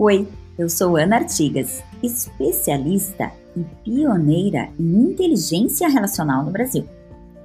[0.00, 6.88] Oi, eu sou Ana Artigas, especialista e pioneira em inteligência relacional no Brasil.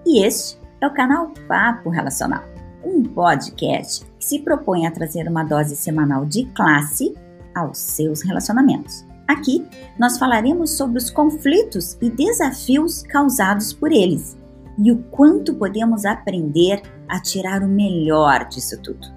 [0.05, 2.43] E este é o canal Papo Relacional,
[2.85, 7.15] um podcast que se propõe a trazer uma dose semanal de classe
[7.55, 9.03] aos seus relacionamentos.
[9.27, 9.67] Aqui
[9.97, 14.37] nós falaremos sobre os conflitos e desafios causados por eles
[14.77, 19.07] e o quanto podemos aprender a tirar o melhor disso tudo,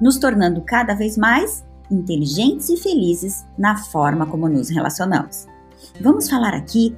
[0.00, 5.46] nos tornando cada vez mais inteligentes e felizes na forma como nos relacionamos.
[6.00, 6.96] Vamos falar aqui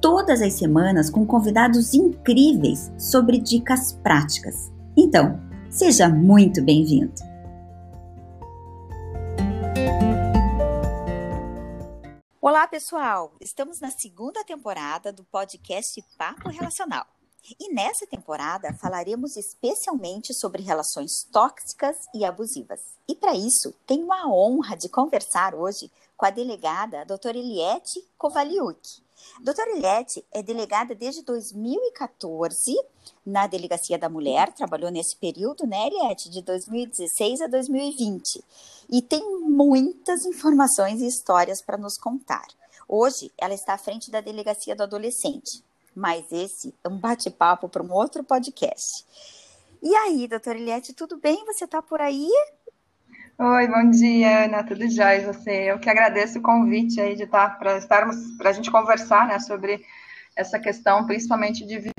[0.00, 4.72] todas as semanas com convidados incríveis sobre dicas práticas.
[4.96, 7.12] Então, seja muito bem-vindo!
[12.40, 13.32] Olá, pessoal!
[13.40, 17.06] Estamos na segunda temporada do podcast Papo Relacional.
[17.58, 22.80] E nessa temporada falaremos especialmente sobre relações tóxicas e abusivas.
[23.08, 28.04] E para isso, tenho a honra de conversar hoje com a delegada a doutora Eliette
[28.18, 29.02] Kovaliuk.
[29.40, 32.76] Doutora Eliette é delegada desde 2014
[33.24, 38.44] na Delegacia da Mulher, trabalhou nesse período, né, Eliette, de 2016 a 2020.
[38.90, 42.46] E tem muitas informações e histórias para nos contar.
[42.88, 45.62] Hoje, ela está à frente da Delegacia do Adolescente
[45.98, 49.04] mas esse é um bate-papo para um outro podcast.
[49.82, 51.44] E aí, doutora Eliette, tudo bem?
[51.46, 52.28] Você está por aí?
[53.36, 55.70] Oi, bom dia, Ana, tudo e você?
[55.70, 59.26] Eu que agradeço o convite aí de estar tá, para estarmos para a gente conversar,
[59.26, 59.84] né, sobre
[60.36, 61.90] essa questão, principalmente de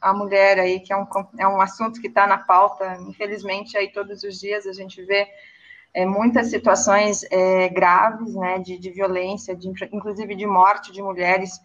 [0.00, 1.06] a mulher aí, que é um,
[1.38, 5.26] é um assunto que está na pauta, infelizmente aí todos os dias a gente vê
[5.94, 11.58] é, muitas situações é, graves, né, de, de violência, de, inclusive de morte de mulheres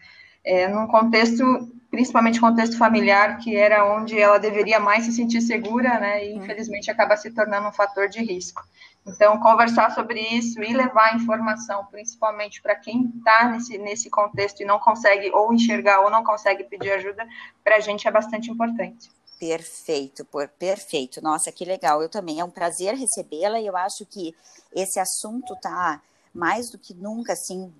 [0.47, 1.43] é, num contexto,
[1.91, 6.43] principalmente contexto familiar, que era onde ela deveria mais se sentir segura, né, e uhum.
[6.43, 8.63] infelizmente acaba se tornando um fator de risco.
[9.05, 14.65] Então, conversar sobre isso e levar informação, principalmente para quem está nesse, nesse contexto e
[14.65, 17.27] não consegue ou enxergar ou não consegue pedir ajuda,
[17.63, 19.09] para a gente é bastante importante.
[19.39, 21.21] Perfeito, por, perfeito.
[21.21, 22.01] Nossa, que legal.
[22.01, 22.39] Eu também.
[22.39, 24.35] É um prazer recebê-la e eu acho que
[24.75, 26.01] esse assunto está
[26.33, 27.71] mais do que nunca assim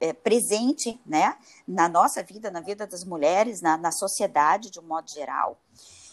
[0.00, 1.36] é, presente né,
[1.66, 5.60] na nossa vida, na vida das mulheres, na, na sociedade de um modo geral.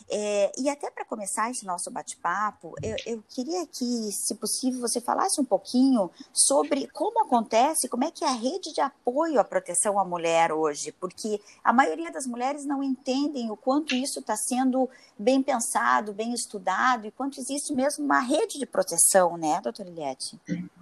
[0.09, 5.01] É, e até para começar esse nosso bate-papo, eu, eu, queria que, se possível, você
[5.01, 9.43] falasse um pouquinho sobre como acontece, como é que é a rede de apoio à
[9.43, 14.35] proteção à mulher hoje, porque a maioria das mulheres não entendem o quanto isso está
[14.35, 19.89] sendo bem pensado, bem estudado, e quanto existe mesmo uma rede de proteção, né, doutora
[19.89, 20.39] Eliette?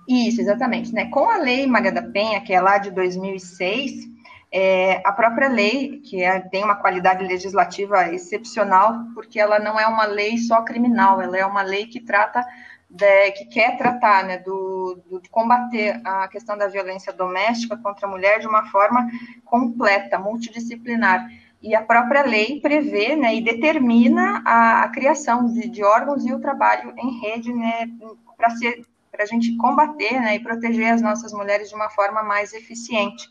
[0.07, 0.93] Isso, exatamente.
[0.93, 1.09] Né?
[1.09, 4.13] Com a Lei Maria da Penha, que é lá de 2006,
[4.55, 9.87] é, a própria lei, que é, tem uma qualidade legislativa excepcional, porque ela não é
[9.87, 12.45] uma lei só criminal, ela é uma lei que trata,
[12.87, 18.05] de, que quer tratar, né, do, do, de combater a questão da violência doméstica contra
[18.05, 19.09] a mulher de uma forma
[19.43, 21.27] completa, multidisciplinar.
[21.59, 26.31] E a própria lei prevê né, e determina a, a criação de, de, órgãos e
[26.31, 27.89] o trabalho em rede né,
[28.37, 33.27] para a gente combater né, e proteger as nossas mulheres de uma forma mais eficiente.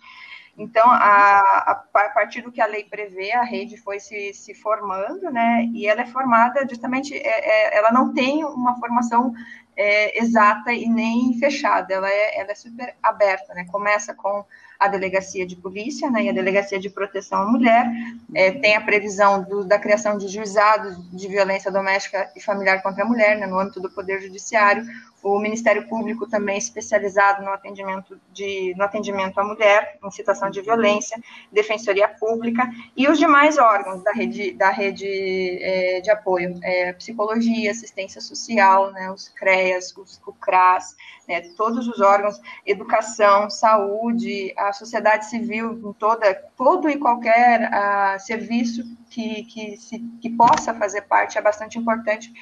[0.57, 1.41] Então, a,
[1.95, 5.65] a, partir do que a lei prevê, a rede foi se, se formando, né?
[5.73, 9.33] E ela é formada justamente, é, é, ela não tem uma formação
[9.75, 13.65] é, exata e nem fechada, ela é, ela é super aberta, né?
[13.71, 14.45] Começa com
[14.79, 17.87] a delegacia de polícia, né, e a delegacia de proteção à mulher,
[18.35, 23.05] é, tem a previsão do, da criação de juizados de violência doméstica e familiar contra
[23.05, 24.85] a mulher, né, no âmbito do Poder Judiciário,
[25.23, 30.61] o Ministério Público também especializado no atendimento, de, no atendimento à mulher em situação de
[30.61, 31.17] violência,
[31.51, 37.71] Defensoria Pública e os demais órgãos da rede, da rede é, de apoio, é, psicologia,
[37.71, 40.97] assistência social, né, os CREAS, os, o CRAS,
[41.29, 48.21] né, todos os órgãos, educação, saúde, a sociedade civil em toda, todo e qualquer uh,
[48.21, 52.33] serviço que, que, se, que possa fazer parte é bastante importante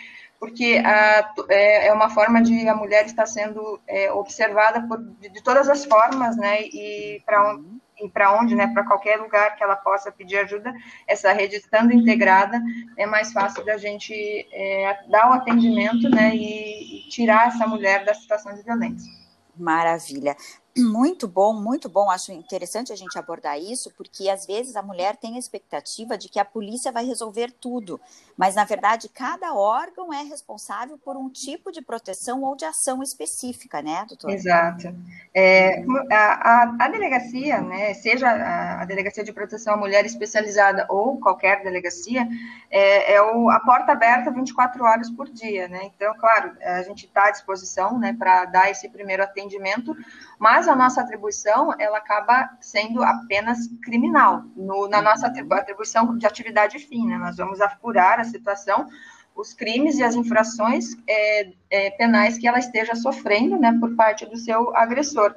[0.40, 5.28] porque a, é, é, uma forma de a mulher estar sendo é, observada por, de,
[5.28, 7.58] de, todas as formas, né, e para
[8.02, 10.72] e para onde, né, para qualquer lugar que ela possa pedir ajuda,
[11.06, 12.58] essa rede estando integrada,
[12.96, 14.14] é mais fácil da gente
[14.50, 19.12] é, dar o atendimento, né, e, e tirar essa mulher da situação de violência.
[19.54, 20.34] Maravilha.
[20.76, 22.08] Muito bom, muito bom.
[22.10, 26.28] Acho interessante a gente abordar isso, porque às vezes a mulher tem a expectativa de
[26.28, 28.00] que a polícia vai resolver tudo,
[28.36, 33.02] mas na verdade cada órgão é responsável por um tipo de proteção ou de ação
[33.02, 34.32] específica, né, doutora?
[34.32, 34.94] Exato.
[35.34, 40.86] É, a, a, a, delegacia, né, seja a, a, delegacia de proteção à mulher especializada
[40.88, 42.28] ou qualquer delegacia,
[42.70, 45.90] é, é o, a porta aberta 24 horas por dia, né?
[45.94, 49.96] Então, claro, a gente está à disposição, né, para dar esse primeiro atendimento
[50.40, 56.78] mas a nossa atribuição ela acaba sendo apenas criminal, no, na nossa atribuição de atividade
[56.78, 57.18] fim, né?
[57.18, 58.88] nós vamos apurar a situação,
[59.36, 64.24] os crimes e as infrações é, é, penais que ela esteja sofrendo, né, por parte
[64.24, 65.34] do seu agressor.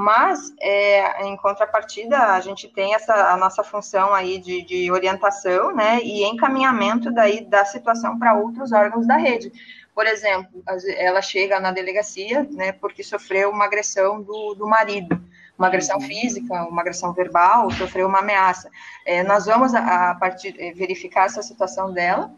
[0.00, 5.74] Mas, é, em contrapartida, a gente tem essa a nossa função aí de, de orientação,
[5.74, 9.52] né, e encaminhamento daí da situação para outros órgãos da rede.
[9.94, 10.62] Por exemplo,
[10.96, 15.20] ela chega na delegacia, né, porque sofreu uma agressão do, do marido,
[15.58, 16.06] uma agressão uhum.
[16.06, 18.70] física, uma agressão verbal, sofreu uma ameaça.
[19.04, 22.32] É, nós vamos, a, a partir, é, verificar essa situação dela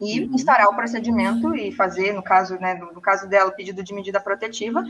[0.00, 0.34] e uhum.
[0.34, 3.92] instaurar o procedimento e fazer, no caso, né, no, no caso dela, o pedido de
[3.92, 4.82] medida protetiva,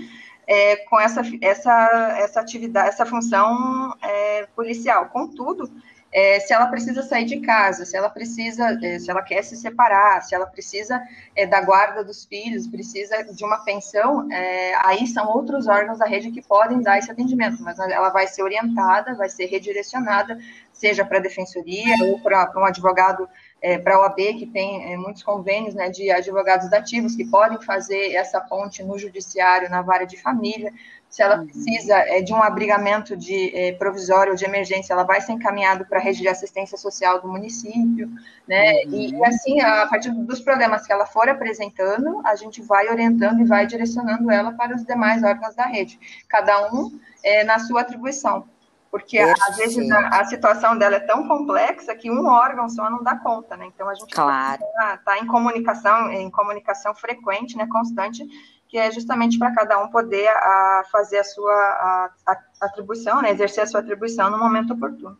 [0.46, 5.06] é, com essa, essa, essa atividade, essa função é, policial.
[5.06, 5.70] Contudo,
[6.12, 9.56] é, se ela precisa sair de casa, se ela precisa, é, se ela quer se
[9.56, 11.00] separar, se ela precisa
[11.36, 16.06] é, da guarda dos filhos, precisa de uma pensão, é, aí são outros órgãos da
[16.06, 20.38] rede que podem dar esse atendimento, mas ela vai ser orientada, vai ser redirecionada,
[20.72, 23.28] seja para a defensoria ou para um advogado
[23.62, 27.60] é, para a OAB, que tem é, muitos convênios né, de advogados dativos que podem
[27.60, 30.72] fazer essa ponte no judiciário, na vara de família.
[31.08, 31.46] Se ela uhum.
[31.46, 35.84] precisa é, de um abrigamento de é, provisório ou de emergência, ela vai ser encaminhada
[35.84, 38.08] para a rede de assistência social do município,
[38.46, 38.84] né?
[38.84, 38.92] Uhum.
[38.92, 43.40] E, e, assim, a partir dos problemas que ela for apresentando, a gente vai orientando
[43.40, 45.98] e vai direcionando ela para os demais órgãos da rede,
[46.28, 48.46] cada um é, na sua atribuição
[48.90, 53.02] porque às vezes a, a, situação dela é tão complexa que um órgão só não
[53.02, 53.66] dá conta, né?
[53.66, 54.60] Então a gente claro.
[54.62, 58.26] está tá em comunicação, em comunicação frequente, né, constante,
[58.68, 63.30] que é justamente para cada um poder a, fazer a sua a, a atribuição, né,
[63.30, 65.16] exercer a sua atribuição no momento oportuno.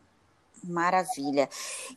[0.65, 1.49] Maravilha.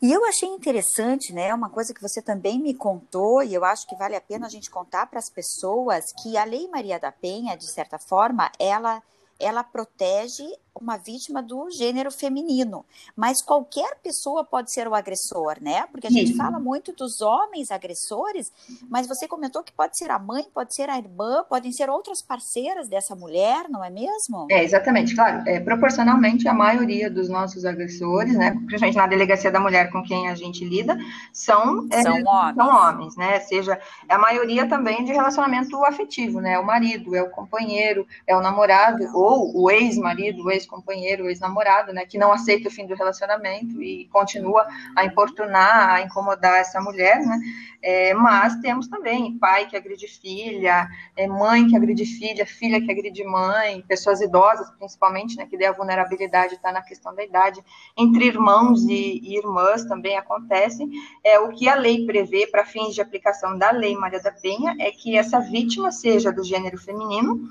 [0.02, 1.54] E eu achei interessante, né?
[1.54, 4.50] Uma coisa que você também me contou, e eu acho que vale a pena a
[4.50, 9.04] gente contar para as pessoas, que a Lei Maria da Penha, de certa forma, ela
[9.44, 10.44] ela protege
[10.80, 12.84] uma vítima do gênero feminino,
[13.16, 15.86] mas qualquer pessoa pode ser o agressor, né?
[15.92, 16.38] Porque a gente Sim.
[16.38, 18.52] fala muito dos homens agressores,
[18.90, 22.22] mas você comentou que pode ser a mãe, pode ser a irmã, podem ser outras
[22.22, 24.48] parceiras dessa mulher, não é mesmo?
[24.50, 25.48] É, exatamente, claro.
[25.48, 30.28] É, proporcionalmente, a maioria dos nossos agressores, né, principalmente na delegacia da mulher com quem
[30.28, 30.98] a gente lida,
[31.32, 32.56] são, é, são, homens.
[32.56, 33.40] são homens, né?
[33.42, 33.80] Seja
[34.10, 36.58] a maioria também de relacionamento afetivo, né?
[36.58, 41.94] O marido, é o companheiro, é o namorado, ou o ex-marido, o ex ex-companheiro, ex-namorado,
[41.94, 44.66] né, que não aceita o fim do relacionamento e continua
[44.96, 47.40] a importunar, a incomodar essa mulher, né,
[47.82, 50.88] é, mas temos também pai que agride filha,
[51.18, 55.68] é, mãe que agride filha, filha que agride mãe, pessoas idosas, principalmente, né, que daí
[55.68, 57.62] a vulnerabilidade está na questão da idade,
[57.98, 60.88] entre irmãos e, e irmãs também acontece,
[61.24, 64.76] é, o que a lei prevê para fins de aplicação da lei Maria da Penha
[64.80, 67.42] é que essa vítima seja do gênero feminino,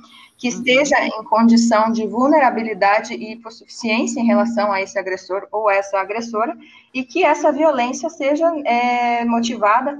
[0.42, 0.54] que uhum.
[0.56, 6.58] esteja em condição de vulnerabilidade e hipossuficiência em relação a esse agressor ou essa agressora,
[6.92, 9.96] e que essa violência seja é, motivada,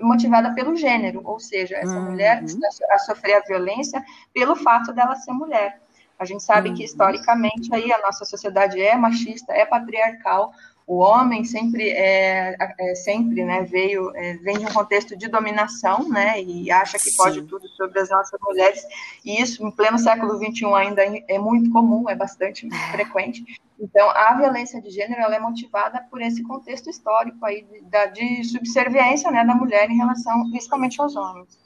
[0.00, 2.12] motivada pelo gênero, ou seja, essa uhum.
[2.12, 4.02] mulher está a sofrer a violência
[4.32, 5.78] pelo fato dela ser mulher.
[6.18, 6.76] A gente sabe uhum.
[6.76, 10.50] que historicamente aí a nossa sociedade é machista, é patriarcal,
[10.86, 16.08] o homem sempre é, é sempre né, veio é, vem de um contexto de dominação
[16.08, 17.46] né, e acha que pode Sim.
[17.46, 18.86] tudo sobre as nossas mulheres
[19.24, 22.92] e isso em pleno século XXI ainda é muito comum é bastante é.
[22.92, 23.44] frequente
[23.80, 28.06] então a violência de gênero ela é motivada por esse contexto histórico aí de, da,
[28.06, 31.58] de subserviência né, da mulher em relação principalmente aos homens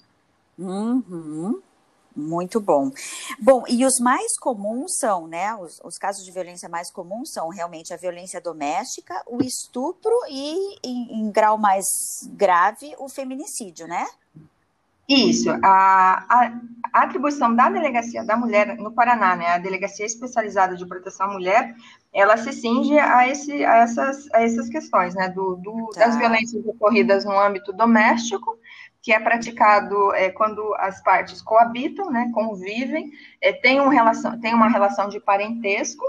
[0.57, 1.61] uhum.
[2.19, 2.91] Muito bom.
[3.39, 5.55] Bom, e os mais comuns são, né?
[5.55, 10.79] Os, os, casos de violência mais comuns são realmente a violência doméstica, o estupro e,
[10.83, 11.87] em, em grau mais
[12.33, 14.05] grave, o feminicídio, né?
[15.09, 15.49] Isso.
[15.63, 16.53] A, a,
[16.93, 21.33] a, atribuição da Delegacia da Mulher no Paraná, né, a Delegacia Especializada de Proteção à
[21.33, 21.75] Mulher,
[22.13, 26.01] ela se cinge a, esse, a, essas, a essas questões, né, do, do tá.
[26.01, 28.59] das violências ocorridas no âmbito doméstico,
[29.03, 34.55] que é praticado é, quando as partes coabitam, né, convivem, é, tem, um relação, tem
[34.55, 36.05] uma relação de parentesco,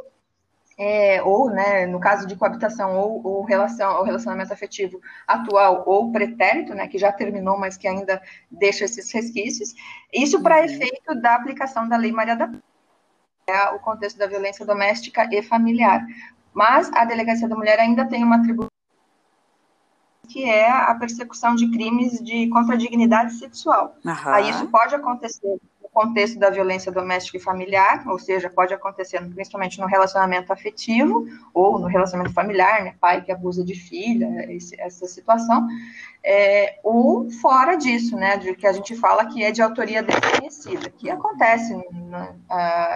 [0.77, 6.11] é, ou, né, no caso de coabitação, ou, ou relação, ou relacionamento afetivo atual ou
[6.11, 9.73] pretérito, né, que já terminou, mas que ainda deixa esses resquícios,
[10.13, 10.65] isso para uhum.
[10.65, 12.49] efeito da aplicação da Lei Maria da
[13.45, 16.05] é o contexto da violência doméstica e familiar.
[16.53, 18.69] Mas a Delegacia da Mulher ainda tem uma atribuição
[20.29, 23.97] que é a persecução de crimes de contra a dignidade sexual.
[24.05, 24.13] Uhum.
[24.25, 29.19] Aí isso pode acontecer no contexto da violência doméstica e familiar, ou seja, pode acontecer
[29.33, 34.27] principalmente no relacionamento afetivo ou no relacionamento familiar, né, pai que abusa de filha,
[34.77, 35.67] essa situação,
[36.23, 40.89] é, ou fora disso, né, de que a gente fala que é de autoria desconhecida,
[40.89, 41.73] que acontece,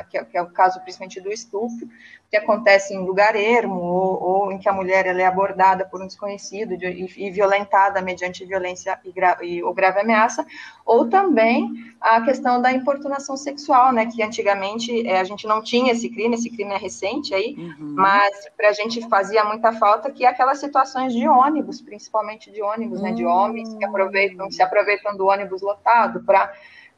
[0.10, 1.88] que, é, que, é, o caso principalmente do estupro,
[2.34, 6.02] que acontece em lugar ermo, ou, ou em que a mulher ela é abordada por
[6.02, 10.44] um desconhecido de, e, e, violentada mediante violência e, gra, e, ou grave ameaça,
[10.84, 15.92] ou também a questão da importunação sexual, né, que antigamente é, a gente não tinha
[15.92, 17.94] esse crime, esse crime é recente aí, uhum.
[17.96, 22.64] mas para a gente fazia muita falta que é aquelas situações de ônibus, principalmente de
[22.64, 26.52] ônibus, né, de homens que aproveitam, se aproveitam do ônibus lotado para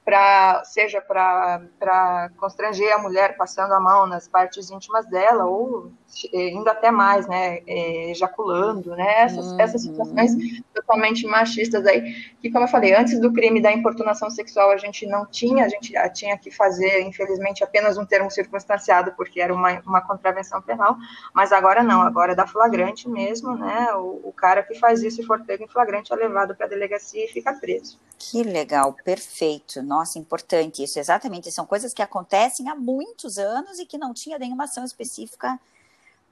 [0.06, 5.92] para seja para constranger a mulher passando a mão nas partes íntimas dela ou
[6.34, 9.60] indo até mais, né, é, ejaculando, né, essas, uhum.
[9.60, 10.34] essas situações
[10.74, 15.06] totalmente machistas aí, que como eu falei, antes do crime da importunação sexual a gente
[15.06, 19.80] não tinha, a gente tinha que fazer, infelizmente, apenas um termo circunstanciado, porque era uma,
[19.82, 20.96] uma contravenção penal,
[21.34, 25.22] mas agora não, agora é da flagrante mesmo, né, o, o cara que faz isso
[25.22, 28.00] e for pego em flagrante é levado para a delegacia e fica preso.
[28.18, 33.86] Que legal, perfeito, nossa, importante isso, exatamente, são coisas que acontecem há muitos anos e
[33.86, 35.60] que não tinha nenhuma ação específica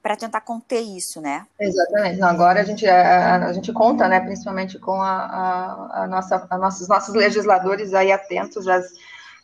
[0.04, 1.48] para tentar conter isso, né?
[1.58, 2.20] Exatamente.
[2.20, 6.58] Não, agora a gente, a, a, gente conta, né, principalmente com a, a, nossa, a
[6.58, 8.82] nossos, nossos legisladores aí atentos a,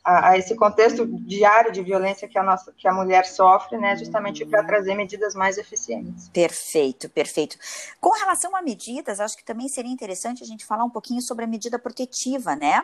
[0.03, 4.45] a, esse contexto diário de violência que a, nossa, que a mulher sofre, né, justamente
[4.45, 6.27] para trazer medidas mais eficientes.
[6.27, 7.57] Perfeito, perfeito.
[8.01, 11.45] Com relação a medidas, acho que também seria interessante a gente falar um pouquinho sobre
[11.45, 12.83] a medida protetiva, né?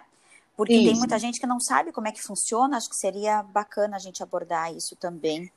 [0.55, 0.85] Porque isso.
[0.85, 3.99] tem muita gente que não sabe como é que funciona, acho que seria bacana a
[3.99, 5.51] gente abordar isso também.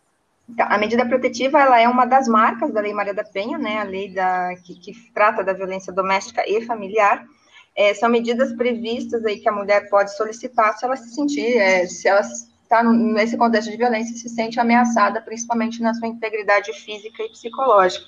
[0.49, 3.79] Então, a medida protetiva ela é uma das marcas da Lei Maria da Penha, né,
[3.79, 7.25] a lei da, que, que trata da violência doméstica e familiar.
[7.77, 11.87] É, são medidas previstas aí que a mulher pode solicitar se ela se sentir, é,
[11.87, 12.23] se ela
[12.69, 18.05] está nesse contexto de violência se sente ameaçada, principalmente na sua integridade física e psicológica.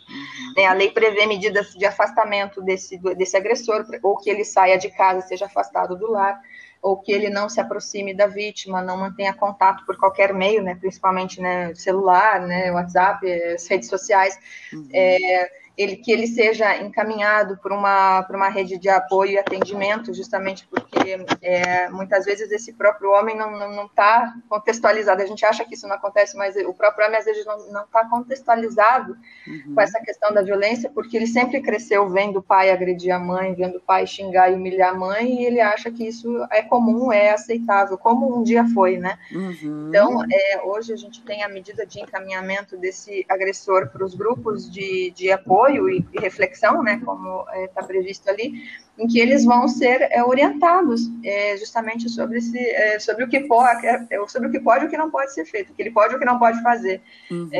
[0.57, 0.67] Uhum.
[0.67, 5.27] A lei prevê medidas de afastamento desse, desse agressor, ou que ele saia de casa,
[5.27, 6.39] seja afastado do lar,
[6.83, 10.75] ou que ele não se aproxime da vítima, não mantenha contato por qualquer meio, né,
[10.75, 13.27] principalmente né, celular, né, WhatsApp,
[13.69, 14.39] redes sociais,
[14.73, 14.89] uhum.
[14.93, 20.13] é, ele, que ele seja encaminhado por uma, por uma rede de apoio e atendimento,
[20.13, 25.23] justamente porque é, muitas vezes esse próprio homem não está contextualizado.
[25.23, 28.05] A gente acha que isso não acontece, mas o próprio homem às vezes não está
[28.09, 29.75] contextualizado uhum.
[29.75, 33.55] com essa questão da violência, porque ele sempre cresceu vendo o pai agredir a mãe,
[33.55, 37.13] vendo o pai xingar e humilhar a mãe, e ele acha que isso é comum,
[37.13, 39.19] é aceitável, como um dia foi, né?
[39.33, 39.87] Uhum.
[39.89, 44.71] Então, é, hoje a gente tem a medida de encaminhamento desse agressor para os grupos
[44.71, 48.63] de, de apoio apoio e, e reflexão, né, como está é, previsto ali,
[48.99, 53.41] em que eles vão ser é, orientados é, justamente sobre, esse, é, sobre, o que
[53.41, 55.75] pode, é, é, sobre o que pode e o que não pode ser feito, o
[55.75, 57.01] que ele pode e o que não pode fazer,
[57.31, 57.51] uhum.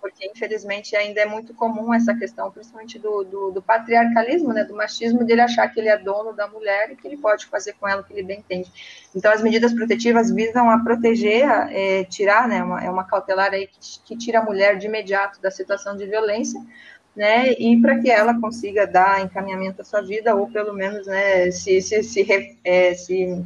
[0.00, 4.74] porque infelizmente ainda é muito comum essa questão, principalmente do, do, do, patriarcalismo, né, do
[4.74, 7.86] machismo, dele achar que ele é dono da mulher e que ele pode fazer com
[7.88, 8.70] ela o que ele bem entende.
[9.14, 11.46] Então as medidas protetivas visam a proteger,
[12.08, 15.50] tirar, né, uma, é uma cautelar aí que, que tira a mulher de imediato da
[15.50, 16.60] situação de violência,
[17.18, 21.50] né, e para que ela consiga dar encaminhamento à sua vida, ou pelo menos, né,
[21.50, 23.44] se, se, se, é, se,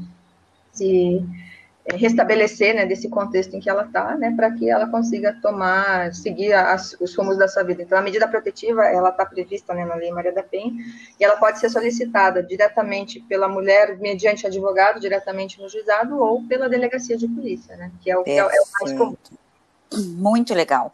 [0.71, 1.27] se
[1.87, 6.13] é, restabelecer, né, desse contexto em que ela está, né, para que ela consiga tomar,
[6.13, 7.83] seguir as, os rumos da sua vida.
[7.83, 10.75] Então, a medida protetiva, ela está prevista, né, na Lei Maria da Penha,
[11.19, 16.69] e ela pode ser solicitada diretamente pela mulher, mediante advogado, diretamente no juizado, ou pela
[16.69, 18.49] delegacia de polícia, né, que é o, que é, é o
[18.83, 19.17] mais comum.
[19.93, 20.93] Muito legal.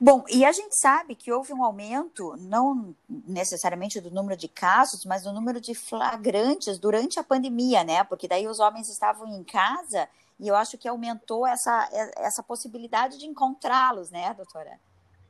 [0.00, 5.04] Bom, e a gente sabe que houve um aumento, não necessariamente do número de casos,
[5.04, 8.04] mas do número de flagrantes durante a pandemia, né?
[8.04, 10.08] Porque daí os homens estavam em casa
[10.38, 14.72] e eu acho que aumentou essa, essa possibilidade de encontrá-los, né, doutora?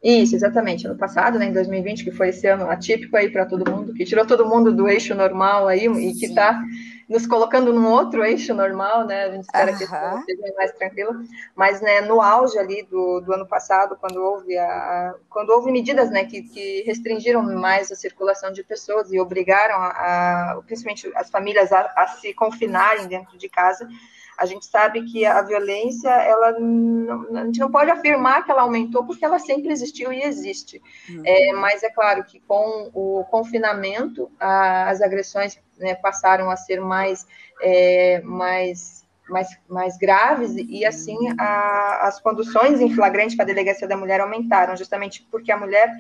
[0.03, 0.87] Isso, exatamente.
[0.87, 4.05] Ano passado, né, em 2020, que foi esse ano atípico aí para todo mundo, que
[4.05, 6.09] tirou todo mundo do eixo normal aí Sim.
[6.09, 6.63] e que está
[7.09, 9.25] nos colocando num outro eixo normal, né?
[9.25, 9.79] A gente espera uhum.
[10.25, 11.13] que seja mais tranquilo.
[11.55, 16.11] Mas, né, no auge ali do, do ano passado, quando houve a, quando houve medidas,
[16.11, 21.31] né, que, que restringiram mais a circulação de pessoas e obrigaram a, a principalmente as
[21.31, 23.89] famílias a, a se confinarem dentro de casa,
[24.37, 28.63] a gente sabe que a violência, ela não, a gente não pode afirmar que ela
[28.63, 30.83] aumentou, porque ela sempre existiu e existe.
[31.09, 31.23] Uhum.
[31.25, 36.81] É, mas é claro que com o confinamento, a, as agressões né, passaram a ser
[36.81, 37.27] mais,
[37.61, 43.89] é, mais mais, mais graves e assim a, as conduções em flagrante para a delegacia
[43.89, 45.91] da mulher aumentaram, justamente porque a mulher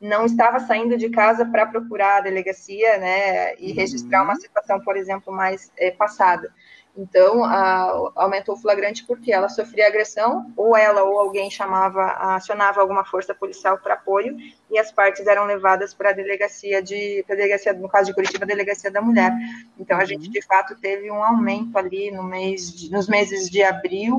[0.00, 4.40] não estava saindo de casa para procurar a delegacia, né, e registrar uma uhum.
[4.40, 6.52] situação, por exemplo, mais é, passada.
[6.96, 12.80] Então, a, aumentou o flagrante porque ela sofria agressão, ou ela ou alguém chamava, acionava
[12.80, 14.36] alguma força policial para apoio,
[14.70, 18.44] e as partes eram levadas para a delegacia de, pra delegacia, no caso de Curitiba,
[18.44, 19.32] a delegacia da mulher.
[19.78, 20.32] Então, a gente, uhum.
[20.32, 24.18] de fato, teve um aumento ali no mês de, nos meses de abril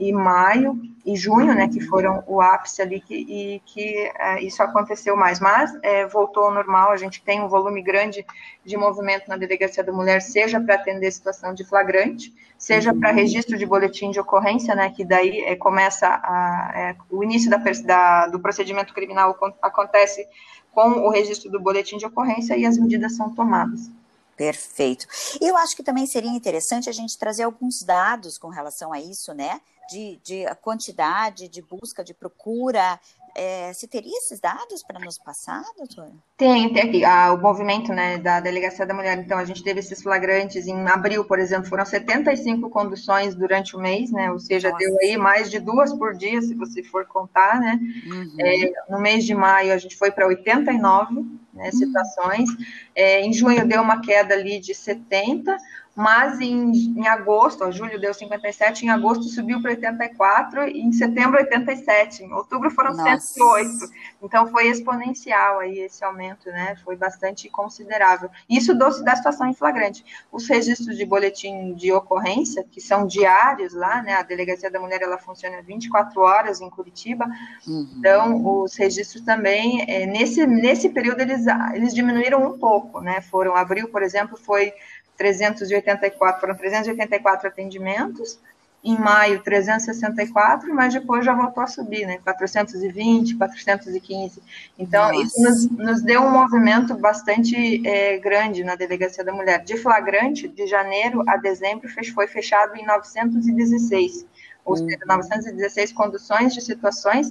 [0.00, 4.62] e maio e junho, né, que foram o ápice ali que, e que é, isso
[4.62, 8.24] aconteceu mais, mas é, voltou ao normal, a gente tem um volume grande
[8.64, 13.58] de movimento na delegacia da mulher, seja para atender situação de flagrante, seja para registro
[13.58, 18.26] de boletim de ocorrência, né, que daí é, começa a, é, o início da, da,
[18.28, 20.26] do procedimento criminal acontece
[20.72, 23.90] com o registro do boletim de ocorrência e as medidas são tomadas.
[24.34, 25.06] Perfeito.
[25.38, 29.34] Eu acho que também seria interessante a gente trazer alguns dados com relação a isso,
[29.34, 29.60] né?
[29.90, 32.98] De, de quantidade de busca, de procura,
[33.34, 36.12] é, você teria esses dados para nos passar, doutora?
[36.36, 37.04] Tem, tem aqui.
[37.04, 40.86] Ah, o movimento né, da Delegacia da Mulher, então, a gente teve esses flagrantes em
[40.88, 44.30] abril, por exemplo, foram 75 conduções durante o mês, né?
[44.30, 44.84] Ou seja, Nossa.
[44.84, 47.78] deu aí mais de duas por dia, se você for contar, né?
[48.06, 48.34] Uhum.
[48.38, 51.72] É, no mês de maio, a gente foi para 89 né, uhum.
[51.72, 52.50] situações.
[52.50, 52.56] Uhum.
[52.94, 55.56] É, em junho, deu uma queda ali de 70
[55.94, 60.92] mas em, em agosto, ó, julho deu 57, em agosto subiu para 84, e em
[60.92, 63.18] setembro 87, em outubro foram Nossa.
[63.18, 63.92] 108.
[64.22, 66.76] Então foi exponencial aí esse aumento, né?
[66.84, 68.30] Foi bastante considerável.
[68.48, 70.04] Isso doce da situação em flagrante.
[70.30, 74.14] Os registros de boletim de ocorrência, que são diários lá, né?
[74.14, 77.26] A Delegacia da Mulher ela funciona 24 horas em Curitiba.
[77.66, 77.94] Uhum.
[77.98, 81.44] Então, os registros também, é, nesse, nesse período, eles,
[81.74, 83.20] eles diminuíram um pouco, né?
[83.22, 84.72] Foram, abril, por exemplo, foi
[85.20, 88.38] 384, foram 384 atendimentos,
[88.82, 92.18] em maio 364, mas depois já voltou a subir, né?
[92.24, 94.42] 420, 415.
[94.78, 95.22] Então, Nossa.
[95.22, 99.62] isso nos, nos, deu um movimento bastante é, grande na Delegacia da Mulher.
[99.62, 104.24] De flagrante, de janeiro a dezembro, foi fechado em 916,
[104.64, 105.96] ou seja, 916 uhum.
[105.96, 107.30] conduções de situações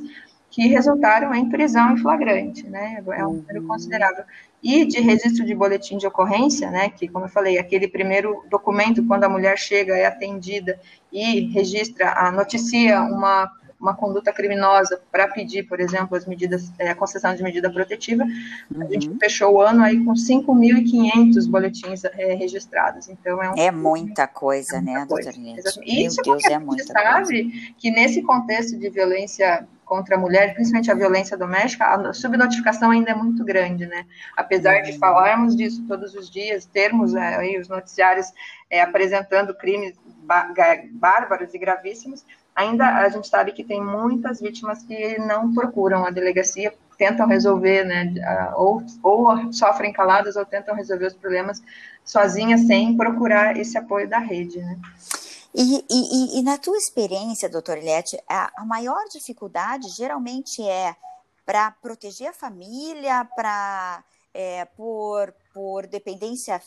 [0.51, 3.03] que resultaram em prisão em flagrante, né?
[3.07, 3.67] É um número uhum.
[3.67, 4.23] considerável
[4.61, 9.05] e de registro de boletim de ocorrência, né, que, como eu falei, aquele primeiro documento,
[9.05, 10.79] quando a mulher chega, é atendida
[11.11, 16.89] e registra, a, noticia uma, uma conduta criminosa para pedir, por exemplo, as medidas, é,
[16.89, 18.81] a concessão de medida protetiva, uhum.
[18.81, 19.17] a gente uhum.
[19.17, 23.53] fechou o ano aí com 5.500 boletins é, registrados, então é um...
[23.57, 25.35] É muita coisa, é muita né, doutora
[25.83, 27.73] E isso Deus, é muita sabe coisa.
[27.77, 33.09] que nesse contexto de violência contra a mulher, principalmente a violência doméstica, a subnotificação ainda
[33.09, 34.05] é muito grande, né?
[34.37, 38.31] Apesar de falarmos disso todos os dias, termos é, aí os noticiários
[38.69, 39.95] é, apresentando crimes
[40.91, 42.23] bárbaros e gravíssimos,
[42.55, 47.83] ainda a gente sabe que tem muitas vítimas que não procuram a delegacia, tentam resolver,
[47.83, 48.13] né,
[48.55, 51.63] ou, ou sofrem caladas ou tentam resolver os problemas
[52.03, 54.77] sozinhas sem procurar esse apoio da rede, né?
[55.61, 60.95] E, e, e, na tua experiência, doutora Eliette, a, a maior dificuldade geralmente é
[61.45, 64.01] para proteger a família, para
[64.33, 66.61] é, por, por dependência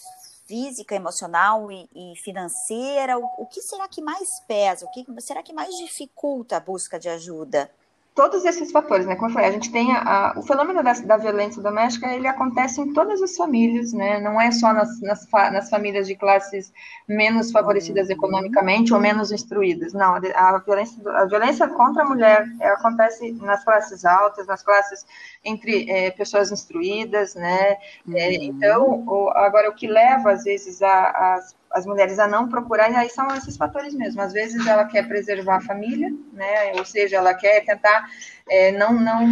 [0.47, 3.19] física, emocional e, e financeira?
[3.19, 4.85] O, o, que será que mais pesa?
[4.85, 7.71] O que será que mais dificulta a busca de ajuda?
[8.15, 9.17] Todos esses fatores, né?
[9.17, 12.27] Como eu falei, a gente tem a, a, o fenômeno da, da, violência doméstica, ele
[12.27, 14.21] acontece em todas as famílias, né?
[14.21, 16.73] Não é só nas, nas, nas famílias de classes
[17.09, 19.95] menos favorecidas economicamente ou menos instruídas.
[19.95, 25.07] Não, a violência, a violência contra a mulher acontece nas classes altas, nas classes
[25.43, 27.77] entre é, pessoas instruídas, né?
[28.15, 28.43] É, uhum.
[28.43, 32.91] então, o, agora o que leva às vezes a, as as mulheres a não procurar,
[32.91, 34.21] e aí são esses fatores mesmo.
[34.21, 36.73] Às vezes ela quer preservar a família, né?
[36.77, 38.09] Ou seja, ela quer tentar
[38.49, 39.27] é, não, não,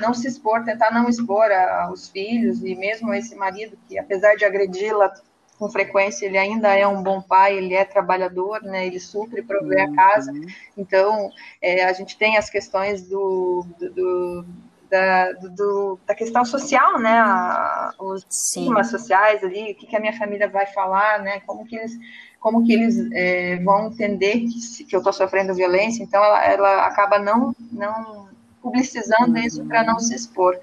[0.00, 4.34] não se expor, tentar não expor a, os filhos, e mesmo esse marido, que apesar
[4.34, 5.12] de agredi-la
[5.58, 8.86] com frequência, ele ainda é um bom pai, ele é trabalhador, né?
[8.86, 10.30] Ele supre, provê a casa.
[10.30, 10.46] Uhum.
[10.76, 11.30] Então,
[11.62, 14.46] é, a gente tem as questões do, do, do
[14.90, 17.18] da, do, da questão social, né?
[17.18, 21.40] A, os temas sociais ali, o que, que, a minha família vai falar, né?
[21.40, 21.92] Como que eles,
[22.40, 26.02] como que eles é, vão entender que, que eu estou sofrendo violência.
[26.02, 28.28] Então, ela, ela acaba não, não
[28.62, 30.58] publicizando isso para não se expor.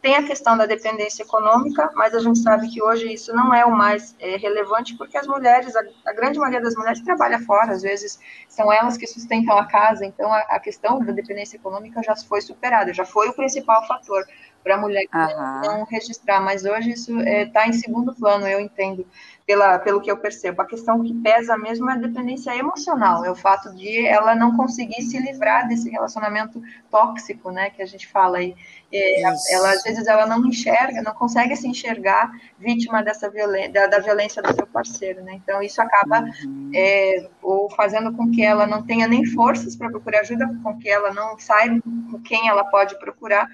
[0.00, 3.64] Tem a questão da dependência econômica, mas a gente sabe que hoje isso não é
[3.64, 7.72] o mais é, relevante, porque as mulheres, a, a, grande maioria das mulheres trabalha fora,
[7.72, 12.00] às vezes são elas que sustentam a casa, então a, a questão da dependência econômica
[12.00, 14.24] já foi superada, já foi o principal fator
[14.68, 15.60] para a mulher uhum.
[15.62, 19.06] não registrar, mas hoje isso está é, em segundo plano, eu entendo,
[19.46, 20.60] pela, pelo que eu percebo.
[20.60, 24.54] A questão que pesa mesmo é a dependência emocional, é o fato de ela não
[24.58, 28.54] conseguir se livrar desse relacionamento tóxico, né, que a gente fala aí.
[28.92, 33.86] É, ela, às vezes, ela não enxerga, não consegue se enxergar vítima dessa violência, da,
[33.86, 36.70] da violência do seu parceiro, né, então isso acaba uhum.
[36.74, 40.90] é, ou fazendo com que ela não tenha nem forças para procurar ajuda, com que
[40.90, 43.48] ela não saiba com quem ela pode procurar,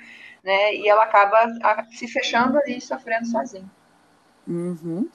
[0.44, 1.52] né, e ela acaba
[1.90, 3.68] se fechando ali sofrendo sozinha.
[4.46, 5.09] Uhum.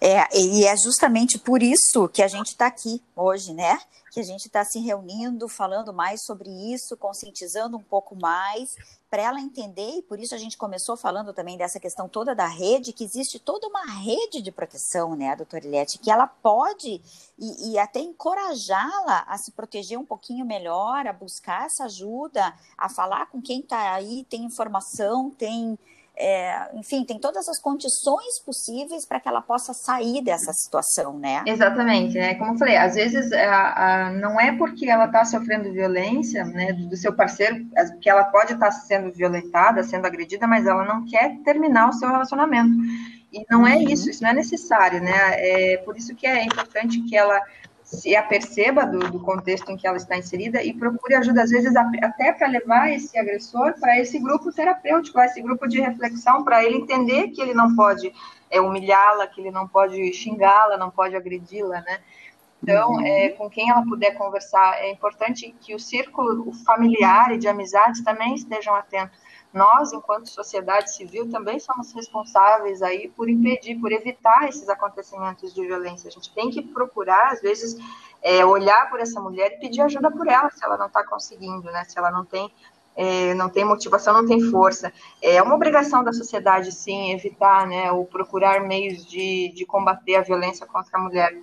[0.00, 3.78] É, e é justamente por isso que a gente está aqui hoje, né?
[4.10, 8.76] Que a gente está se reunindo, falando mais sobre isso, conscientizando um pouco mais,
[9.10, 12.46] para ela entender, e por isso a gente começou falando também dessa questão toda da
[12.46, 17.02] rede, que existe toda uma rede de proteção, né, doutora Ilete, que ela pode
[17.36, 22.88] e, e até encorajá-la a se proteger um pouquinho melhor, a buscar essa ajuda, a
[22.88, 25.76] falar com quem está aí, tem informação, tem
[26.20, 31.42] é, enfim, tem todas as condições possíveis para que ela possa sair dessa situação, né?
[31.46, 32.34] Exatamente, né?
[32.34, 36.74] Como eu falei, às vezes a, a, não é porque ela está sofrendo violência, né,
[36.74, 37.66] do seu parceiro,
[38.02, 41.92] que ela pode estar tá sendo violentada, sendo agredida, mas ela não quer terminar o
[41.94, 42.76] seu relacionamento.
[43.32, 43.88] E não é uhum.
[43.88, 45.12] isso, isso não é necessário, né?
[45.36, 47.40] É por isso que é importante que ela
[47.90, 51.74] se aperceba do, do, contexto em que ela está inserida e procure ajuda, às vezes,
[51.74, 56.76] até para levar esse agressor para esse grupo terapêutico, esse grupo de reflexão, para ele
[56.76, 58.12] entender que ele não pode
[58.48, 61.98] é, humilhá-la, que ele não pode xingá-la, não pode agredi-la, né?
[62.62, 63.04] Então, uhum.
[63.04, 68.04] é, com quem ela puder conversar, é importante que o círculo familiar e de amizades
[68.04, 69.18] também estejam atentos
[69.52, 75.66] nós, enquanto sociedade civil, também somos responsáveis aí por impedir, por evitar esses acontecimentos de
[75.66, 76.08] violência.
[76.08, 77.76] A gente tem que procurar, às vezes,
[78.22, 81.70] é, olhar por essa mulher e pedir ajuda por ela, se ela não está conseguindo,
[81.70, 81.84] né?
[81.84, 82.52] Se ela não tem
[82.96, 84.92] é, não tem motivação, não tem força.
[85.22, 90.22] É uma obrigação da sociedade, sim, evitar, né, ou procurar meios de, de combater a
[90.22, 91.34] violência contra a mulher.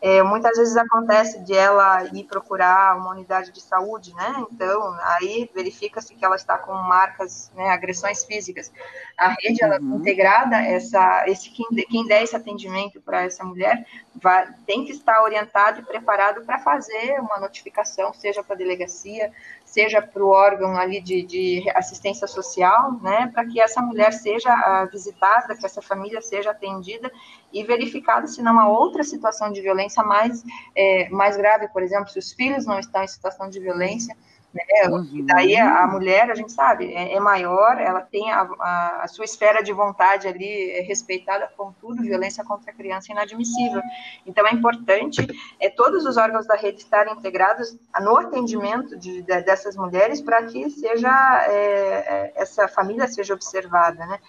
[0.00, 4.44] É, muitas vezes acontece de ela ir procurar uma unidade de saúde, né?
[4.52, 8.70] Então, aí verifica-se que ela está com marcas, né, agressões físicas.
[9.16, 9.96] A rede, ela uhum.
[9.96, 15.22] integrada, essa, esse, quem, quem der esse atendimento para essa mulher, vai, tem que estar
[15.22, 19.30] orientado e preparado para fazer uma notificação, seja para a delegacia,
[19.64, 24.84] seja para o órgão ali de, de assistência social, né, para que essa mulher seja
[24.86, 27.10] visitada, que essa família seja atendida
[27.52, 32.08] e verificada se não há outra situação de violência mais, é, mais grave, por exemplo,
[32.08, 34.16] se os filhos não estão em situação de violência,
[34.54, 34.88] né?
[34.88, 35.26] Uhum.
[35.26, 39.08] Daí a, a, mulher, a gente sabe, é, é maior, ela tem a, a, a,
[39.08, 43.82] sua esfera de vontade ali é respeitada, contudo, violência contra a criança é inadmissível.
[44.24, 45.26] Então é importante
[45.58, 50.44] é, todos os órgãos da rede estarem integrados no atendimento de, de, dessas mulheres para
[50.44, 51.10] que seja
[51.48, 54.20] é, é, essa família seja observada, né?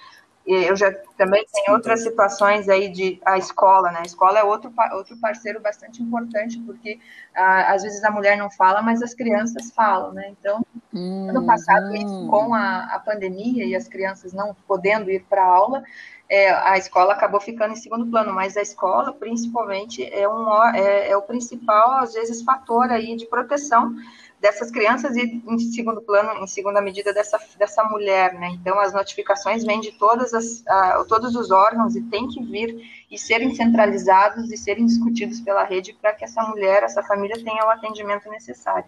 [0.45, 3.99] Eu já também tem outras situações aí de a escola, né?
[3.99, 6.99] A escola é outro, outro parceiro bastante importante, porque
[7.35, 10.29] ah, às vezes a mulher não fala, mas as crianças falam, né?
[10.39, 12.27] Então, hum, ano passado, hum.
[12.29, 15.83] com a, a pandemia e as crianças não podendo ir para aula,
[16.27, 21.09] é, a escola acabou ficando em segundo plano, mas a escola, principalmente, é, um, é,
[21.09, 23.95] é o principal, às vezes, fator aí de proteção
[24.39, 28.49] dessas crianças e em segundo plano, em segunda medida dessa, dessa mulher, né?
[28.49, 32.75] Então as notificações vêm de todas as, uh, todos os órgãos e tem que vir
[33.09, 37.65] e serem centralizados e serem discutidos pela rede para que essa mulher, essa família tenha
[37.65, 38.85] o atendimento necessário.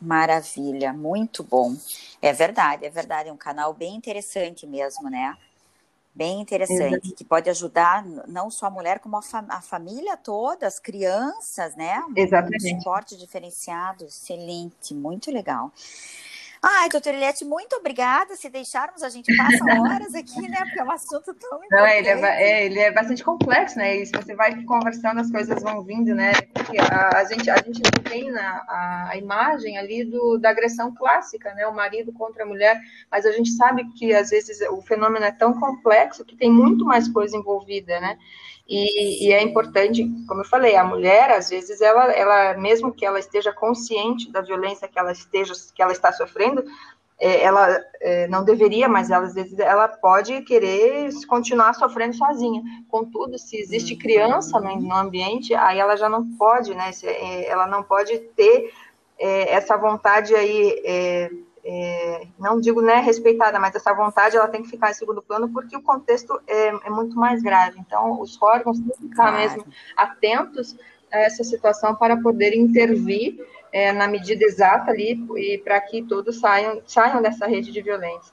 [0.00, 1.74] Maravilha, muito bom.
[2.20, 5.36] É verdade, é verdade, é um canal bem interessante mesmo, né?
[6.16, 10.66] Bem interessante, que pode ajudar não só a mulher, como a, fa a família toda,
[10.66, 12.02] as crianças, né?
[12.16, 12.74] Exatamente.
[12.74, 15.70] Um suporte diferenciado, excelente, muito legal.
[16.68, 18.34] Ai, doutora Eliette, muito obrigada.
[18.34, 20.58] Se deixarmos, a gente passa horas aqui, né?
[20.64, 21.70] Porque é um assunto tão importante.
[21.70, 23.98] Não, ele, é, é, ele é bastante complexo, né?
[23.98, 26.32] E se você vai conversando, as coisas vão vindo, né?
[26.52, 31.54] Porque a, a gente, a gente tem a, a, imagem ali do, da agressão clássica,
[31.54, 31.68] né?
[31.68, 32.80] O marido contra a mulher,
[33.12, 36.84] mas a gente sabe que, às vezes, o fenômeno é tão complexo que tem muito
[36.84, 38.18] mais coisa envolvida, né?
[38.68, 43.06] E, e, é importante, como eu falei, a mulher, às vezes, ela, ela, mesmo que
[43.06, 46.64] ela esteja consciente da violência que ela esteja, que ela está sofrendo,
[47.18, 52.62] é, ela é, não deveria, mas ela, às vezes ela pode querer continuar sofrendo sozinha.
[52.88, 54.00] Contudo, se existe uhum.
[54.00, 56.90] criança no, no ambiente, aí ela já não pode, né?
[57.04, 58.70] É, ela não pode ter
[59.18, 60.82] é, essa vontade aí
[61.68, 65.48] é, não digo né, respeitada, mas essa vontade ela tem que ficar em segundo plano
[65.48, 67.80] porque o contexto é, é muito mais grave.
[67.80, 69.36] Então, os órgãos têm que ficar claro.
[69.36, 70.76] mesmo atentos
[71.12, 76.38] a essa situação para poder intervir é, na medida exata ali e para que todos
[76.38, 78.32] saiam, saiam dessa rede de violência.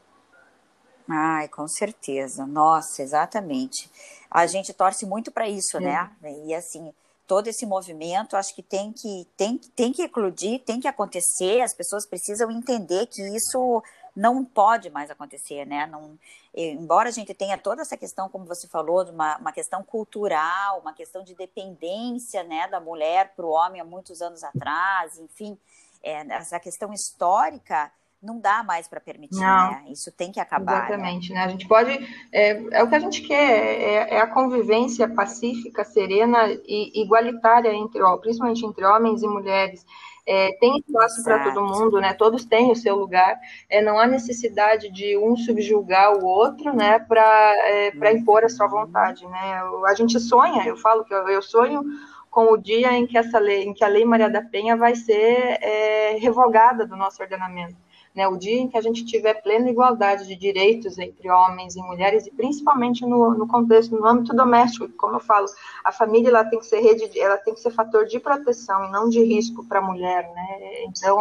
[1.10, 2.46] Ai, com certeza.
[2.46, 3.90] Nossa, exatamente.
[4.30, 6.10] A gente torce muito para isso, né?
[6.46, 6.94] E assim,
[7.28, 11.62] todo esse movimento, acho que tem que tem, tem que eclodir, tem que acontecer.
[11.62, 13.82] As pessoas precisam entender que isso
[14.16, 15.88] não pode mais acontecer, né?
[15.88, 16.18] Não,
[16.54, 20.80] embora a gente tenha toda essa questão, como você falou, de uma, uma questão cultural,
[20.80, 25.58] uma questão de dependência, né, da mulher para o homem há muitos anos atrás, enfim,
[26.04, 27.92] é, essa questão histórica
[28.24, 29.84] não dá mais para permitir, não, né?
[29.90, 30.72] Isso tem que acabar.
[30.72, 30.78] Né?
[30.88, 31.40] Exatamente, né?
[31.40, 31.46] né?
[31.46, 31.92] A gente pode.
[32.32, 37.74] É, é, o que a gente quer, é, é, a convivência pacífica, serena e igualitária
[37.74, 39.86] entre, principalmente entre homens e mulheres.
[40.26, 42.14] É, tem espaço para todo mundo, né?
[42.14, 43.38] Todos têm o seu lugar.
[43.70, 46.98] É, não há necessidade de um subjugar o outro, né?
[46.98, 49.62] Para é, para impor a sua vontade, né?
[49.86, 50.66] A gente sonha.
[50.66, 51.84] Eu falo que eu, eu sonho
[52.32, 54.96] com o dia em que essa lei, em que a Lei Maria da Penha vai
[54.96, 57.83] ser é, revogada do nosso ordenamento
[58.16, 61.82] né, o dia em que a gente tiver plena igualdade de direitos entre homens e
[61.82, 65.48] mulheres, e principalmente no, no contexto, no âmbito doméstico, como eu falo,
[65.84, 68.92] a família ela tem que ser rede, ela tem que ser fator de proteção e
[68.92, 70.84] não de risco para a mulher, né?
[70.84, 71.18] Então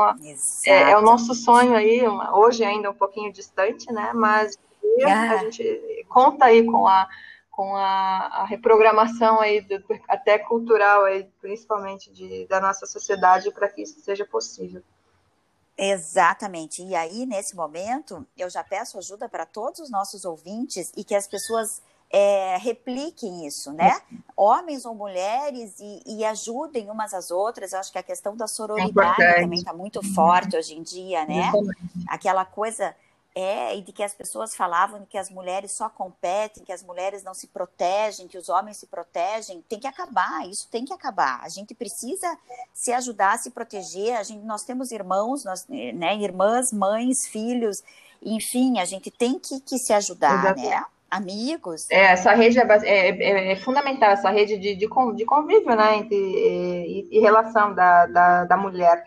[0.67, 2.03] é, é, o nosso sonho aí,
[2.35, 4.13] hoje ainda um pouquinho distante, né?
[4.15, 4.59] Mas
[5.07, 5.33] ah.
[5.33, 7.09] a gente conta aí com a
[7.53, 13.69] com a, a reprogramação aí do, até cultural aí, principalmente de, da nossa sociedade para
[13.69, 14.83] que isso seja possível.
[15.77, 16.83] Exatamente.
[16.83, 21.15] E aí, nesse momento, eu já peço ajuda para todos os nossos ouvintes e que
[21.15, 24.01] as pessoas é, repliquem isso, né?
[24.37, 27.73] Homens ou mulheres e, e, ajudem umas às outras.
[27.73, 31.25] Eu acho que a questão da sororidade é também está muito forte hoje em dia,
[31.25, 31.51] né?
[32.07, 32.95] Aquela coisa
[33.35, 37.23] é, e de que as pessoas falavam que as mulheres só competem, que as mulheres
[37.23, 41.41] não se protegem, que os homens se protegem, tem que acabar, isso tem que acabar.
[41.43, 42.39] A gente precisa
[42.75, 44.17] se ajudar se proteger.
[44.17, 47.83] A gente, nós temos irmãos, nós, né, irmãs, mães, filhos,
[48.21, 50.85] enfim, a gente tem que, que se ajudar, né?
[51.11, 51.91] Amigos.
[51.91, 56.17] É, essa rede é, é, é, é fundamental, essa rede de, de, convívio, né, entre,
[56.17, 59.05] e, e relação da, da, da mulher.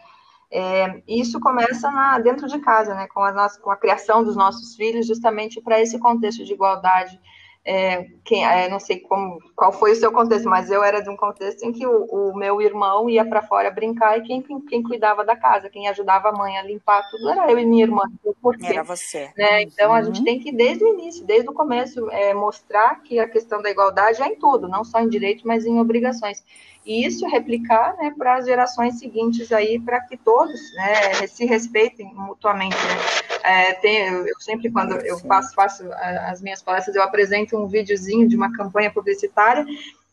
[0.52, 4.36] É, isso começa na, dentro de casa, né, com a, nossa, com a criação dos
[4.36, 7.20] nossos filhos, justamente para esse contexto de igualdade.
[7.68, 11.10] É, quem, é, não sei como, qual foi o seu contexto, mas eu era de
[11.10, 14.62] um contexto em que o, o meu irmão ia para fora brincar e quem, quem,
[14.62, 17.86] quem, cuidava da casa, quem ajudava a mãe a limpar tudo era eu e minha
[17.86, 18.04] irmã.
[18.70, 19.32] Era você.
[19.36, 19.64] Né?
[19.64, 19.96] Então uhum.
[19.96, 20.26] a gente uhum.
[20.26, 24.22] tem que, desde o início, desde o começo, é, mostrar que a questão da igualdade
[24.22, 26.44] é em tudo, não só em direitos, mas em obrigações
[26.86, 32.14] e isso replicar né, para as gerações seguintes aí, para que todos né, se respeitem
[32.14, 32.76] mutuamente.
[32.76, 33.25] Né?
[33.46, 35.84] É, tem, eu, sempre, quando eu faço, faço
[36.28, 39.66] as minhas palestras, eu apresento um videozinho de uma campanha publicitária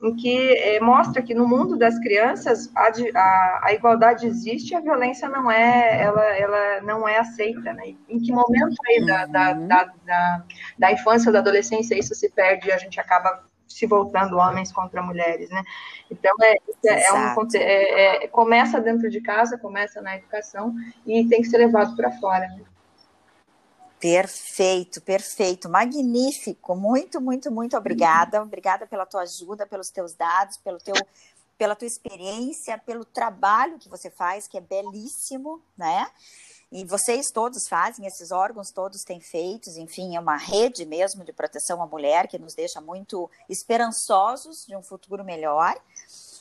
[0.02, 4.80] em que é, mostra que no mundo das crianças a, a, a, igualdade existe, a
[4.80, 7.94] violência não é, ela, ela não é aceita, né?
[8.08, 9.68] Em que momento aí da, da, uhum.
[9.68, 10.44] da, da,
[10.76, 14.72] da infância ou da adolescência isso se perde e a gente acaba se voltando homens
[14.72, 15.62] contra mulheres, né?
[16.10, 20.74] Então é, é, é um, é, é, começa dentro de casa, começa na educação
[21.06, 22.48] e tem que ser levado para fora.
[22.48, 22.60] Né?
[24.02, 30.78] Perfeito, perfeito, magnífico, muito, muito, muito obrigada, obrigada pela tua ajuda, pelos teus dados, pelo
[30.78, 30.94] teu,
[31.56, 36.10] pela tua experiência, pelo trabalho que você faz, que é belíssimo, né?
[36.72, 41.32] E vocês todos fazem, esses órgãos todos têm feitos, enfim, é uma rede mesmo de
[41.32, 45.80] proteção à mulher que nos deixa muito esperançosos de um futuro melhor.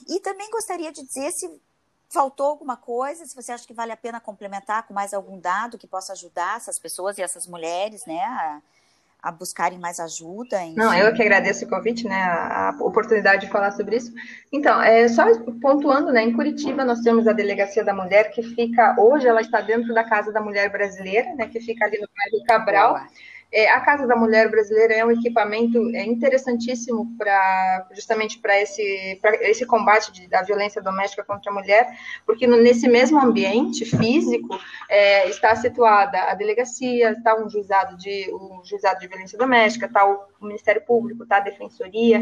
[0.09, 1.61] E também gostaria de dizer se
[2.11, 5.77] faltou alguma coisa, se você acha que vale a pena complementar com mais algum dado
[5.77, 8.61] que possa ajudar essas pessoas e essas mulheres, né, a,
[9.23, 10.61] a buscarem mais ajuda?
[10.61, 10.75] Enfim.
[10.75, 14.13] Não, eu que agradeço o convite, né, a, oportunidade de falar sobre isso.
[14.51, 15.25] Então, é, só
[15.61, 19.61] pontuando, né, em Curitiba nós temos a Delegacia da Mulher, que fica, hoje ela está
[19.61, 22.93] dentro da Casa da Mulher Brasileira, né, que fica ali no bairro Cabral.
[22.95, 23.07] Boa.
[23.53, 29.19] É, a Casa da Mulher Brasileira é um equipamento é, interessantíssimo para justamente para esse,
[29.41, 31.85] esse combate de, da violência doméstica contra a mulher,
[32.25, 38.33] porque no, nesse mesmo ambiente físico é, está situada a delegacia, está um juizado de
[38.33, 42.21] um juizado de violência doméstica, está o, o Ministério Público, está a Defensoria,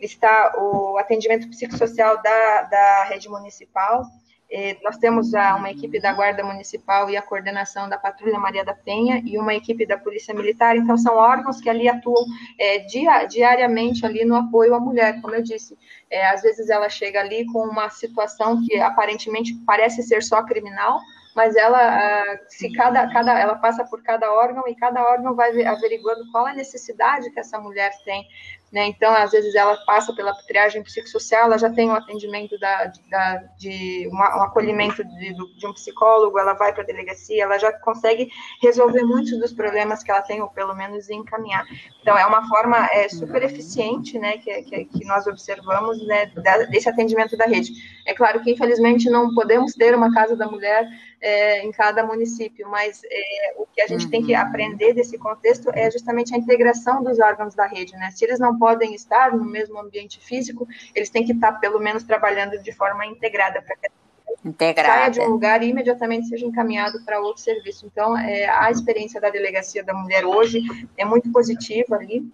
[0.00, 4.04] está o atendimento psicossocial da, da rede municipal.
[4.50, 8.72] É, nós temos uma equipe da Guarda Municipal e a coordenação da Patrulha Maria da
[8.72, 12.24] Penha e uma equipe da Polícia Militar, então são órgãos que ali atuam
[12.58, 15.76] é, dia, diariamente ali no apoio à mulher, como eu disse.
[16.10, 20.98] É, às vezes ela chega ali com uma situação que aparentemente parece ser só criminal,
[21.36, 26.28] mas ela, se cada, cada, ela passa por cada órgão e cada órgão vai averiguando
[26.32, 28.26] qual a necessidade que essa mulher tem
[28.70, 28.86] né?
[28.86, 33.36] Então, às vezes, ela passa pela triagem psicossocial, ela já tem um atendimento da, da
[33.58, 38.28] de um acolhimento de, de, um psicólogo, ela vai para a delegacia, ela já consegue
[38.62, 41.64] resolver muitos dos problemas que ela tem, ou pelo menos encaminhar.
[42.02, 46.26] Então, é uma forma é, super eficiente, né, que, que, que nós observamos, né,
[46.70, 47.72] desse atendimento da rede.
[48.06, 50.88] É claro que, infelizmente, não podemos ter uma casa da mulher
[51.20, 54.10] é, em cada município, mas é, o que a gente uhum.
[54.10, 54.40] tem que uhum.
[54.40, 58.10] aprender desse contexto é justamente a integração dos órgãos da rede, né?
[58.12, 62.02] Se eles não podem estar no mesmo ambiente físico, eles têm que estar, pelo menos,
[62.04, 63.88] trabalhando de forma integrada para que
[64.44, 64.88] Integrada.
[64.88, 67.86] saia de um lugar e imediatamente seja encaminhado para outro serviço.
[67.86, 70.60] Então, é, a experiência da delegacia da mulher hoje
[70.96, 72.30] é muito positiva ali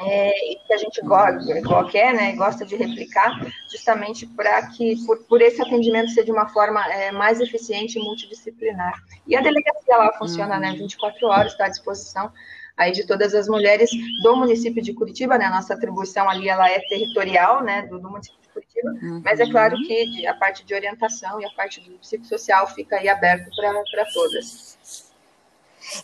[0.00, 3.30] é, e que a gente gosta, quer, né, gosta de replicar,
[3.70, 8.02] justamente para que, por, por, esse atendimento ser de uma forma é, mais eficiente e
[8.02, 9.02] multidisciplinar.
[9.26, 11.32] E a delegacia lá funciona, né, 24 uhum.
[11.32, 12.32] horas, está à disposição
[12.76, 13.90] aí de todas as mulheres
[14.22, 18.08] do município de Curitiba, né, a nossa atribuição ali, ela é territorial, né, do, do
[18.08, 19.22] município de Curitiba, uhum.
[19.24, 23.08] mas é claro que a parte de orientação e a parte do psicossocial fica aí
[23.08, 25.07] aberto para todas.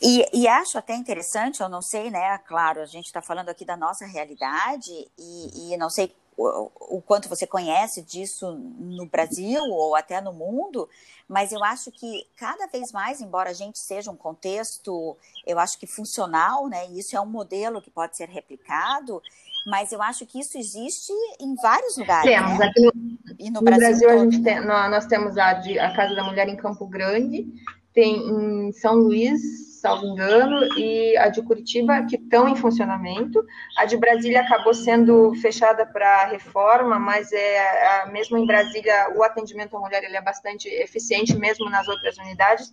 [0.01, 2.38] E, e, acho até interessante, eu não sei, né?
[2.38, 7.03] Claro, a gente está falando aqui da nossa realidade e, e não sei o, o,
[7.03, 10.88] quanto você conhece disso no Brasil ou até no mundo,
[11.29, 15.16] mas eu acho que cada vez mais, embora a gente seja um contexto,
[15.47, 16.88] eu acho que funcional, né?
[16.90, 19.23] E isso é um modelo que pode ser replicado,
[19.66, 22.31] mas eu acho que isso existe em vários lugares.
[22.31, 22.66] Temos, né?
[22.66, 22.92] aqui no,
[23.38, 24.55] e no, no Brasil, Brasil todo, a gente né?
[24.55, 27.47] tem, nós temos a, a Casa da Mulher em Campo Grande,
[27.92, 29.40] tem em São Luís,
[29.85, 33.44] salvo engano, e a de Curitiba, que estão em funcionamento.
[33.77, 39.77] A de Brasília acabou sendo fechada para reforma, mas é mesmo em Brasília o atendimento
[39.77, 42.73] à mulher ele é bastante eficiente, mesmo nas outras unidades.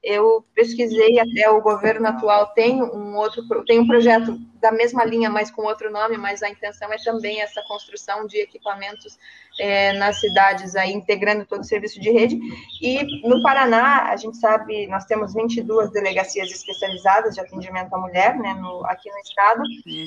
[0.00, 5.28] Eu pesquisei até o governo atual tem um outro tem um projeto da mesma linha,
[5.28, 9.18] mas com outro nome, mas a intenção é também essa construção de equipamentos
[9.58, 12.38] é, nas cidades, aí integrando todo o serviço de rede.
[12.80, 18.38] E no Paraná, a gente sabe, nós temos 22 delegacias especializadas de atendimento à mulher,
[18.38, 19.62] né, no, aqui no estado.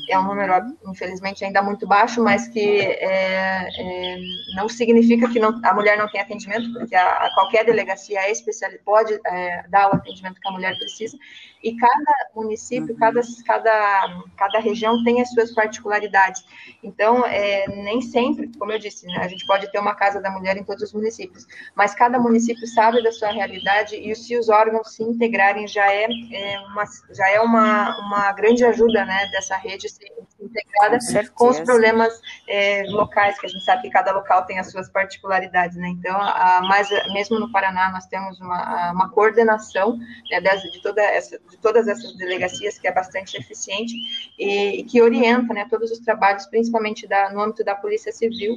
[0.09, 0.53] É um número,
[0.87, 4.17] infelizmente, ainda muito baixo, mas que é, é,
[4.55, 8.31] não significa que não, a mulher não tem atendimento, porque a, a qualquer delegacia é
[8.31, 11.17] especial, pode é, dar o atendimento que a mulher precisa
[11.65, 12.99] e cada município, uhum.
[12.99, 16.45] cada, cada, cada região tem as suas particularidades.
[16.83, 20.29] Então, é, nem sempre, como eu disse, né, a gente pode ter uma casa da
[20.29, 24.47] mulher em todos os municípios, mas cada município sabe da sua realidade e se os
[24.47, 29.57] órgãos se integrarem já é, é uma, já é uma, uma grande ajuda né, dessa
[29.57, 30.99] rede ser integrada
[31.33, 32.13] com, com os problemas
[32.47, 35.75] é, locais, que a gente sabe que cada local tem as suas particularidades.
[35.77, 35.87] Né?
[35.87, 39.97] Então, a, mas mesmo no Paraná, nós temos uma, uma coordenação
[40.29, 43.93] né, de toda essa de todas essas delegacias, que é bastante eficiente
[44.37, 48.55] e, e que orienta né, todos os trabalhos, principalmente da, no âmbito da Polícia Civil,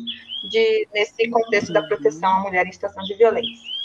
[0.50, 3.78] de, nesse contexto da proteção à mulher em situação de violência.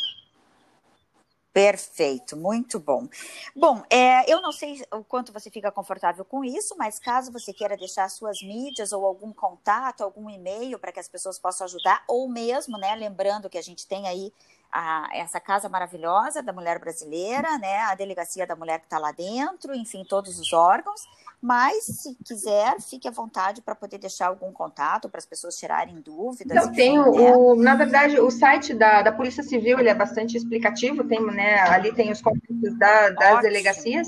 [1.54, 3.08] Perfeito, muito bom.
[3.56, 7.54] Bom, é, eu não sei o quanto você fica confortável com isso, mas caso você
[7.54, 12.04] queira deixar suas mídias ou algum contato, algum e-mail para que as pessoas possam ajudar,
[12.08, 14.34] ou mesmo, né, lembrando que a gente tem aí
[14.73, 19.12] a, essa casa maravilhosa da mulher brasileira, né, a delegacia da mulher que está lá
[19.12, 21.07] dentro, enfim, todos os órgãos.
[21.39, 25.99] Mas, se quiser, fique à vontade para poder deixar algum contato para as pessoas tirarem
[25.99, 26.55] dúvidas.
[26.55, 27.36] Eu tenho, né?
[27.36, 31.59] o, na verdade, o site da, da Polícia Civil ele é bastante explicativo, tem, né,
[31.63, 33.41] ali tem os contatos da, das Ótimo.
[33.41, 34.07] delegacias.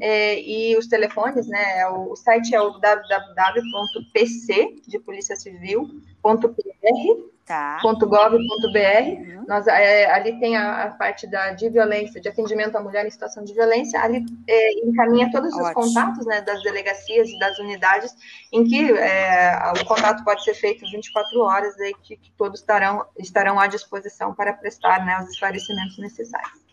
[0.00, 1.86] É, e os telefones, né?
[1.88, 4.26] O, o site é o www.pc
[4.86, 6.54] de polícia civil.pr
[7.46, 7.78] Tá.
[7.80, 9.44] .gov.br, uhum.
[9.46, 13.10] nós, é, ali tem a, a, parte da, de violência, de atendimento à mulher em
[13.10, 15.74] situação de violência, ali é, encaminha todos os Ótimo.
[15.74, 18.12] contatos né, das delegacias e das unidades,
[18.52, 23.06] em que é, o contato pode ser feito 24 horas, e que, que, todos estarão,
[23.16, 26.65] estarão à disposição para prestar né, os esclarecimentos necessários.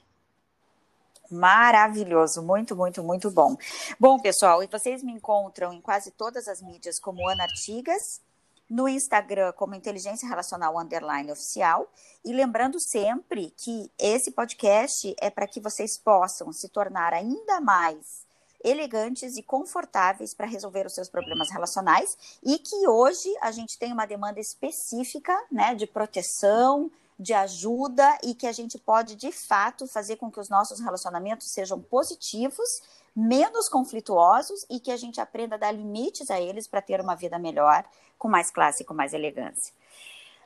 [1.34, 3.58] Maravilhoso, muito, muito, muito bom.
[4.00, 8.22] Bom, pessoal, e vocês me encontram em quase todas as mídias como Ana Artigas,
[8.70, 11.92] no Instagram como Inteligência Relacional Underline Oficial.
[12.24, 18.24] E lembrando sempre que esse podcast é para que vocês possam se tornar ainda mais
[18.64, 23.92] elegantes e confortáveis para resolver os seus problemas relacionais e que hoje a gente tem
[23.92, 29.88] uma demanda específica, né, de proteção, de ajuda e que a gente pode de fato
[29.88, 32.82] fazer com que os nossos relacionamentos sejam positivos
[33.16, 37.16] menos conflituosos e que a gente aprenda a dar limites a eles para ter uma
[37.16, 37.86] vida melhor,
[38.18, 39.74] com mais classe com mais elegância.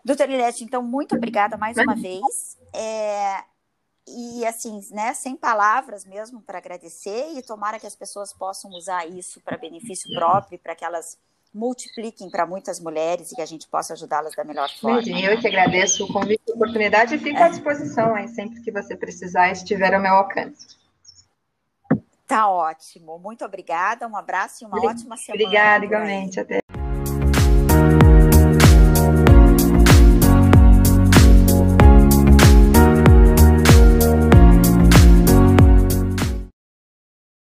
[0.03, 2.57] Doutora Ilete, então, muito obrigada mais uma vez.
[2.73, 3.43] É,
[4.07, 9.05] e assim, né, sem palavras mesmo para agradecer e tomara que as pessoas possam usar
[9.05, 11.17] isso para benefício próprio, para que elas
[11.53, 15.01] multipliquem para muitas mulheres e que a gente possa ajudá-las da melhor forma.
[15.01, 17.43] Imagina, eu que agradeço o convite e a oportunidade e fico é.
[17.43, 20.77] à disposição aí sempre que você precisar e estiver ao meu alcance.
[22.27, 23.17] Tá ótimo.
[23.17, 24.05] Muito obrigada.
[24.05, 25.43] Um abraço e uma ótima semana.
[25.43, 26.39] Obrigada, igualmente.
[26.39, 26.59] Até.